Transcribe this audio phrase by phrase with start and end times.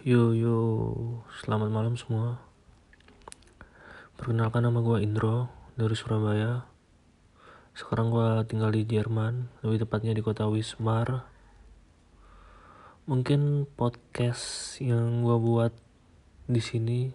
[0.00, 0.56] Yo yo,
[1.44, 2.40] selamat malam semua.
[4.16, 6.64] Perkenalkan nama gue Indro dari Surabaya.
[7.76, 11.28] Sekarang gue tinggal di Jerman, lebih tepatnya di kota Wismar.
[13.04, 15.76] Mungkin podcast yang gue buat
[16.48, 17.12] di sini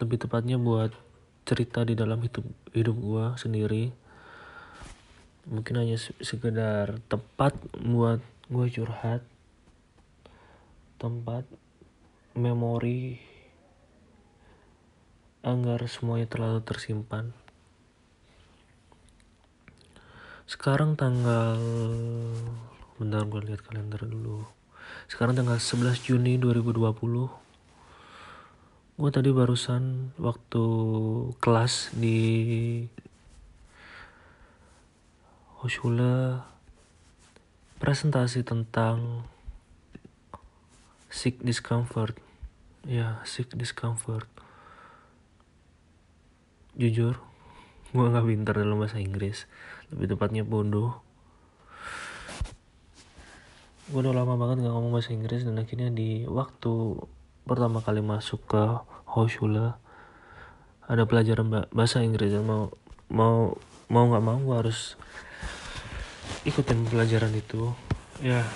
[0.00, 0.96] lebih tepatnya buat
[1.44, 3.92] cerita di dalam hidup hidup gue sendiri.
[5.52, 9.20] Mungkin hanya sekedar tempat buat gue curhat
[11.00, 11.48] tempat
[12.36, 13.16] memori
[15.40, 17.32] agar semuanya terlalu tersimpan.
[20.44, 21.56] Sekarang tanggal
[23.00, 24.44] bentar gue lihat kalender dulu.
[25.08, 26.92] Sekarang tanggal 11 Juni 2020.
[29.00, 30.64] Gue tadi barusan waktu
[31.40, 32.20] kelas di
[35.64, 36.44] Hoshula
[37.80, 39.24] presentasi tentang
[41.10, 42.14] sick discomfort.
[42.86, 44.30] Ya sick discomfort.
[46.78, 47.18] Jujur
[47.90, 49.50] gue nggak pintar dalam bahasa Inggris.
[49.90, 51.02] Lebih tepatnya bodoh.
[53.90, 57.02] Gue udah lama banget nggak ngomong bahasa Inggris dan akhirnya di waktu
[57.42, 58.62] pertama kali masuk ke
[59.10, 59.74] Hochschule
[60.86, 62.70] ada pelajaran bahasa Inggris dan mau
[63.10, 63.58] mau
[63.90, 64.94] mau nggak mau gue harus
[66.46, 67.74] ikutin pelajaran itu.
[68.22, 68.46] Ya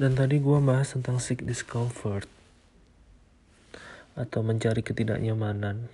[0.00, 2.24] Dan tadi gue bahas tentang sick discomfort
[4.16, 5.92] atau mencari ketidaknyamanan.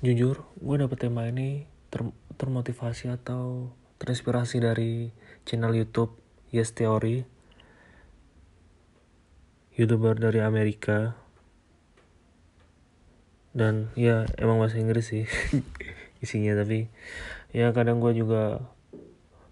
[0.00, 2.00] Jujur, gue dapet tema ini ter
[2.40, 5.12] termotivasi atau terinspirasi dari
[5.44, 6.16] channel YouTube
[6.48, 7.28] Yes Theory,
[9.76, 11.12] youtuber dari Amerika.
[13.52, 15.28] Dan ya emang bahasa Inggris sih
[16.24, 16.88] isinya tapi
[17.52, 18.60] ya kadang gue juga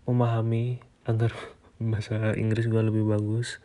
[0.05, 1.33] memahami agar
[1.83, 3.61] bahasa Inggris gue lebih bagus.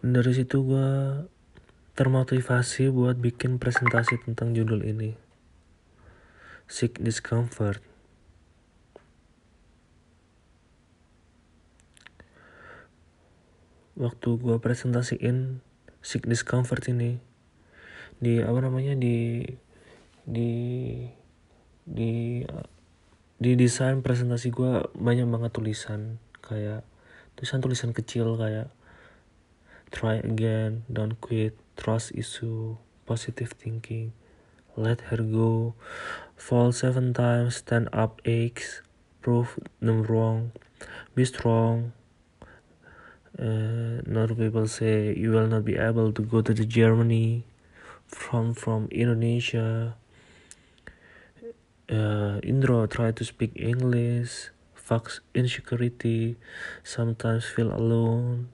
[0.00, 0.88] Dan dari situ gue
[1.98, 5.12] termotivasi buat bikin presentasi tentang judul ini.
[6.64, 7.84] Sick discomfort.
[14.00, 15.60] Waktu gue presentasiin
[16.00, 17.20] sick discomfort ini
[18.16, 19.44] di apa namanya di
[20.24, 20.52] di
[21.90, 22.46] di
[23.42, 26.86] di desain presentasi gue banyak banget tulisan kayak
[27.34, 28.70] tulisan-tulisan kecil kayak
[29.90, 34.12] try again, don't quit, trust issue, positive thinking,
[34.76, 35.74] let her go,
[36.36, 38.82] fall seven times, stand up aches,
[39.20, 40.52] prove them wrong,
[41.14, 41.92] be strong.
[43.38, 47.46] Uh, not people say you will not be able to go to the Germany
[48.06, 49.96] from from Indonesia
[51.90, 56.38] uh, Indro try to speak English, fuck insecurity,
[56.86, 58.48] sometimes feel alone.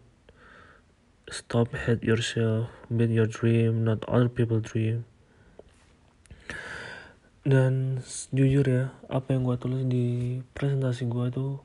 [1.29, 5.05] Stop hate yourself, build your dream, not other people dream.
[7.47, 8.03] Dan
[8.35, 11.63] jujur ya, apa yang gue tulis di presentasi gue tuh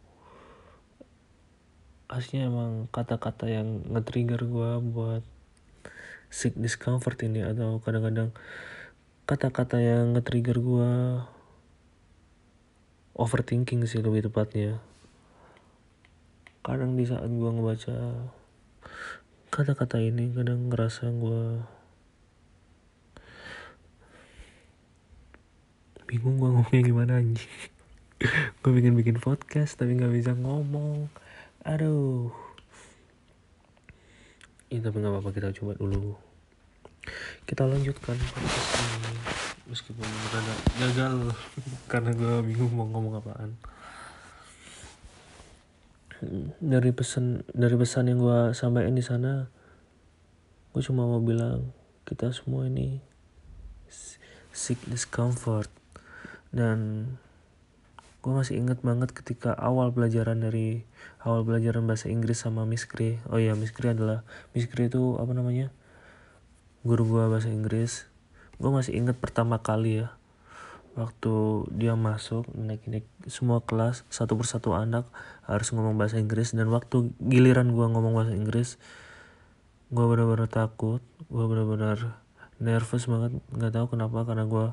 [2.11, 5.23] aslinya emang kata-kata yang nge-trigger gue buat
[6.27, 8.35] sick discomfort ini atau kadang-kadang
[9.23, 10.91] kata-kata yang nge-trigger gue
[13.21, 14.81] overthinking sih lebih tepatnya.
[16.65, 18.25] Kadang di saat gue ngebaca
[19.53, 21.61] kata-kata ini kadang ngerasa gue
[26.09, 27.53] bingung gue ngomongnya gimana anjing.
[28.61, 31.09] Gue bikin bikin podcast tapi nggak bisa ngomong.
[31.65, 32.29] Aduh.
[34.69, 36.13] Ini tapi nggak apa-apa kita coba dulu.
[37.47, 41.15] Kita lanjutkan podcast ini meskipun rada gagal
[41.91, 43.55] karena gue bingung mau ngomong apaan.
[46.59, 49.47] Dari pesan dari pesan yang gue sampaikan di sana
[50.75, 51.71] gue cuma mau bilang
[52.03, 52.99] kita semua ini
[54.51, 55.71] sick discomfort.
[56.51, 57.07] Dan
[58.19, 60.83] gue masih inget banget ketika awal pelajaran dari
[61.23, 65.15] awal pelajaran bahasa Inggris sama Miss Gray oh iya Miss Gray adalah Miss Gray itu
[65.15, 65.71] apa namanya?
[66.83, 68.10] Guru gue bahasa Inggris
[68.61, 70.13] gue masih inget pertama kali ya
[70.93, 75.07] waktu dia masuk naik naik semua kelas satu persatu anak
[75.47, 76.53] harus ngomong bahasa Inggris.
[76.53, 78.77] Dan waktu giliran gue ngomong bahasa Inggris
[79.91, 82.21] gue benar-benar takut gue benar-benar
[82.61, 83.41] nervous banget.
[83.49, 84.67] Nggak tahu kenapa karena gue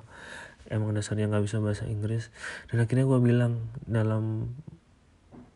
[0.69, 2.29] emang dasarnya nggak bisa bahasa Inggris.
[2.69, 4.53] Dan akhirnya gue bilang dalam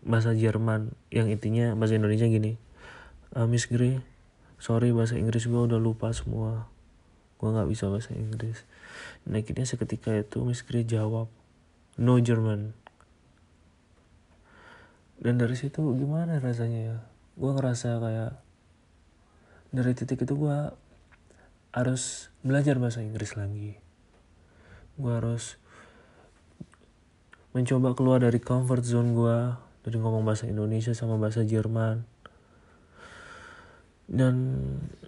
[0.02, 2.58] bahasa Jerman yang intinya bahasa Indonesia gini
[3.38, 4.02] uh, Miss Gray
[4.58, 6.66] sorry bahasa Inggris gue udah lupa semua
[7.42, 8.62] gue nggak bisa bahasa Inggris.
[9.26, 11.26] Dan akhirnya seketika itu Miss Gray jawab
[11.98, 12.70] no German.
[15.18, 16.98] Dan dari situ gimana rasanya ya?
[17.34, 18.32] Gue ngerasa kayak
[19.74, 20.70] dari titik itu gue
[21.74, 23.74] harus belajar bahasa Inggris lagi.
[24.94, 25.58] Gue harus
[27.50, 29.38] mencoba keluar dari comfort zone gue
[29.82, 32.11] dari ngomong bahasa Indonesia sama bahasa Jerman
[34.12, 34.36] dan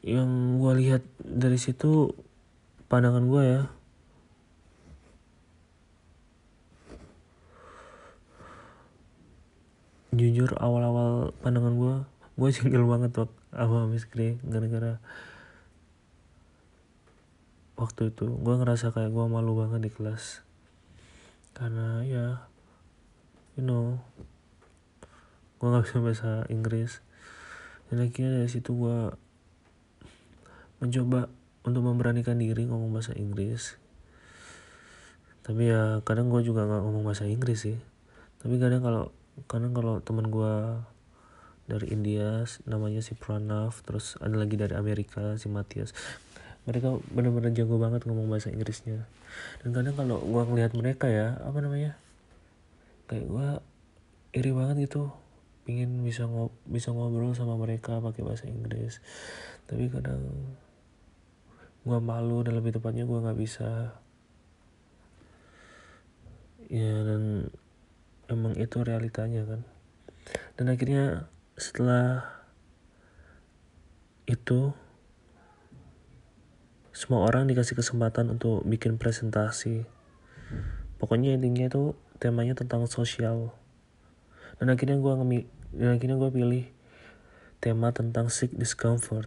[0.00, 2.16] yang gue lihat dari situ
[2.88, 3.62] pandangan gue ya.
[10.16, 11.94] Jujur awal-awal pandangan gue
[12.40, 14.96] gue jengkel banget waktu sama Miss Grey gara-gara
[17.76, 18.24] waktu itu.
[18.40, 20.40] Gue ngerasa kayak gue malu banget di kelas.
[21.52, 22.48] Karena ya
[23.60, 24.00] you know
[25.60, 27.04] gue nggak bisa bahasa Inggris
[27.94, 29.14] dan akhirnya dari situ gue
[30.82, 31.30] mencoba
[31.62, 33.78] untuk memberanikan diri ngomong bahasa Inggris.
[35.46, 37.78] Tapi ya kadang gue juga nggak ngomong bahasa Inggris sih.
[38.42, 39.14] Tapi kadang kalau
[39.46, 40.82] kadang kalau teman gue
[41.70, 45.94] dari India namanya si Pranav terus ada lagi dari Amerika si Matias
[46.66, 49.06] mereka benar-benar jago banget ngomong bahasa Inggrisnya.
[49.62, 51.94] Dan kadang kalau gue ngelihat mereka ya apa namanya
[53.06, 53.48] kayak gue
[54.34, 55.14] iri banget gitu
[55.64, 59.00] pingin bisa ngob bisa ngobrol sama mereka pakai bahasa Inggris.
[59.64, 60.54] Tapi kadang
[61.84, 63.96] gue malu dan lebih tepatnya gue nggak bisa.
[66.68, 67.52] Ya dan
[68.28, 69.60] emang itu realitanya kan.
[70.56, 72.24] Dan akhirnya setelah
[74.24, 74.72] itu
[76.94, 79.84] semua orang dikasih kesempatan untuk bikin presentasi.
[80.96, 83.52] Pokoknya intinya itu temanya tentang sosial.
[84.56, 85.12] Dan akhirnya gue
[85.74, 86.64] dan akhirnya gue pilih
[87.58, 89.26] tema tentang sick discomfort.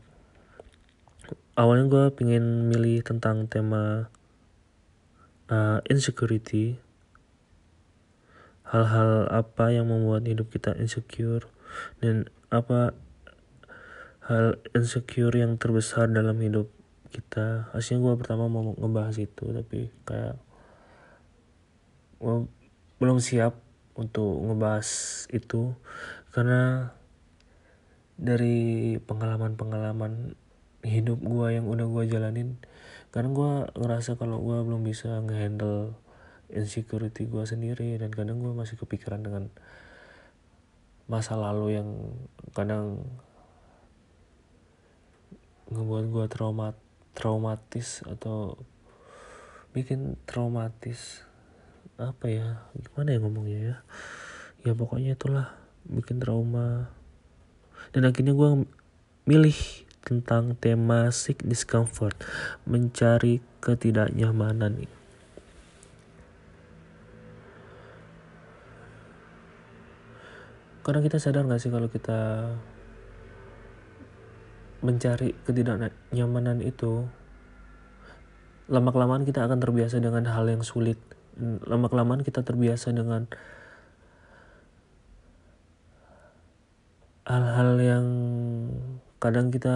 [1.58, 4.14] Awalnya gue pingin milih tentang tema
[5.50, 6.78] uh, insecurity.
[8.68, 11.48] Hal-hal apa yang membuat hidup kita insecure
[12.04, 12.92] dan apa
[14.28, 16.68] hal insecure yang terbesar dalam hidup
[17.10, 17.72] kita.
[17.72, 20.36] Aslinya gue pertama mau ngebahas itu tapi kayak
[22.20, 22.46] gue
[23.00, 23.56] belum siap
[23.98, 24.88] untuk ngebahas
[25.34, 25.74] itu
[26.38, 26.94] karena
[28.14, 30.38] dari pengalaman-pengalaman
[30.86, 32.62] hidup gue yang udah gue jalanin
[33.10, 35.98] karena gue ngerasa kalau gue belum bisa ngehandle
[36.54, 39.50] insecurity gue sendiri dan kadang gue masih kepikiran dengan
[41.10, 41.90] masa lalu yang
[42.54, 43.02] kadang
[45.74, 46.78] ngebuat gue traumat
[47.18, 48.62] traumatis atau
[49.74, 51.26] bikin traumatis.
[51.98, 52.70] Apa ya?
[52.78, 53.76] Gimana ya ngomongnya ya?
[54.62, 56.92] Ya pokoknya itulah bikin trauma
[57.96, 58.68] dan akhirnya gue
[59.28, 59.60] milih
[60.04, 62.16] tentang tema sick discomfort
[62.64, 64.88] mencari ketidaknyamanan
[70.88, 72.48] Karena kita sadar gak sih kalau kita
[74.80, 77.04] mencari ketidaknyamanan itu,
[78.72, 80.96] lama-kelamaan kita akan terbiasa dengan hal yang sulit.
[81.68, 83.28] Lama-kelamaan kita terbiasa dengan
[87.28, 88.06] hal-hal yang
[89.20, 89.76] kadang kita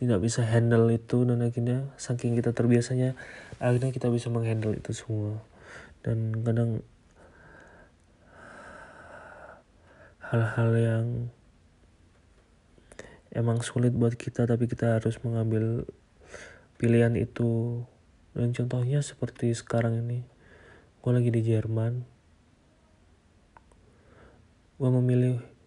[0.00, 3.12] tidak bisa handle itu dan akhirnya saking kita terbiasanya
[3.60, 5.44] akhirnya kita bisa menghandle itu semua.
[6.00, 6.80] Dan kadang
[10.24, 11.06] hal-hal yang
[13.36, 15.84] emang sulit buat kita tapi kita harus mengambil
[16.80, 17.84] pilihan itu.
[18.32, 20.24] Dan contohnya seperti sekarang ini
[21.04, 22.08] gue lagi di Jerman.
[24.80, 25.59] Gue memilih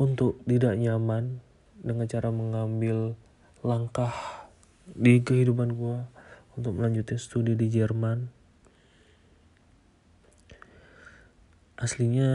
[0.00, 1.44] untuk tidak nyaman
[1.76, 3.20] dengan cara mengambil
[3.60, 4.12] langkah
[4.96, 6.08] di kehidupan gue
[6.56, 8.32] untuk melanjutkan studi di Jerman.
[11.76, 12.32] Aslinya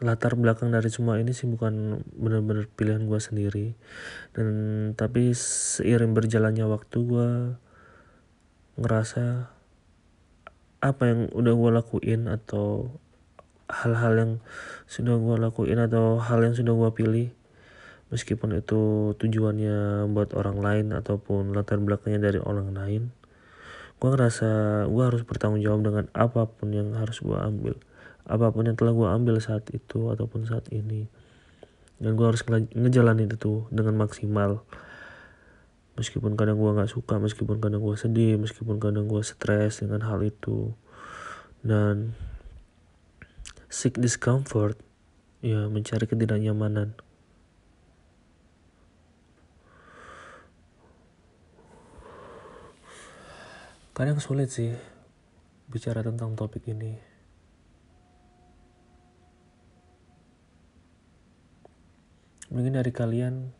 [0.00, 3.66] latar belakang dari semua ini sih bukan benar-benar pilihan gue sendiri.
[4.30, 4.48] Dan
[4.94, 7.28] tapi seiring berjalannya waktu gue
[8.78, 9.50] ngerasa
[10.80, 12.96] apa yang udah gue lakuin atau
[13.70, 14.32] hal-hal yang
[14.90, 17.28] sudah gue lakuin atau hal yang sudah gue pilih.
[18.10, 23.14] Meskipun itu tujuannya buat orang lain ataupun latar belakangnya dari orang lain
[24.00, 24.48] gue ngerasa
[24.88, 27.76] gue harus bertanggung jawab dengan apa pun yang harus gue ambil
[28.30, 31.10] apa pun yang telah gue ambil saat itu ataupun saat ini.
[32.00, 34.62] Dan gue harus nge ngejalanin itu dengan maksimal.
[35.98, 40.22] Meskipun kadang gue nggak suka meskipun kadang gue sedih meskipun kadang gue stres dengan hal
[40.22, 40.72] itu.
[41.60, 42.14] Dan
[43.70, 44.74] seek discomfort.
[45.40, 46.92] Ya mencari ketidaknyamanan.
[53.96, 54.74] Kadang sulit sih
[55.70, 56.98] bicara tentang topik ini.
[62.50, 63.54] Mungkin dari kalian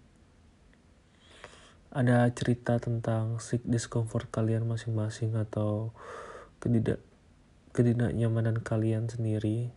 [1.94, 5.94] ada cerita tentang sick discomfort kalian masing-masing atau
[6.58, 6.98] ketidak
[7.70, 9.70] ketidaknyamanan kalian sendiri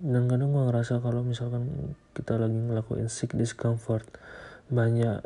[0.00, 4.08] dan kadang gue ngerasa kalau misalkan kita lagi ngelakuin sick discomfort
[4.72, 5.20] banyak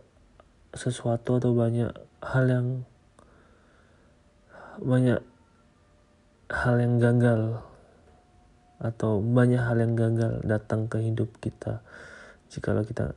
[0.74, 2.66] sesuatu atau banyak hal yang
[4.82, 5.22] banyak
[6.50, 7.62] hal yang gagal
[8.82, 11.86] atau banyak hal yang gagal datang ke hidup kita.
[12.50, 13.14] Jikalau kita